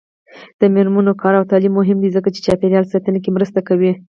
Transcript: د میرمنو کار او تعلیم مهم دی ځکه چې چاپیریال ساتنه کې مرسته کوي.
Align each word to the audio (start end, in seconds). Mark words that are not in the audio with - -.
د 0.59 0.61
میرمنو 0.75 1.13
کار 1.21 1.33
او 1.39 1.49
تعلیم 1.51 1.73
مهم 1.79 1.97
دی 2.01 2.09
ځکه 2.17 2.29
چې 2.35 2.43
چاپیریال 2.45 2.85
ساتنه 2.93 3.19
کې 3.23 3.35
مرسته 3.37 3.59
کوي. 3.67 3.91